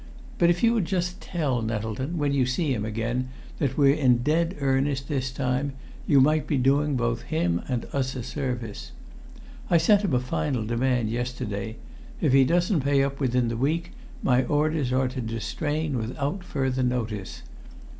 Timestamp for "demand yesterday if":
10.65-12.33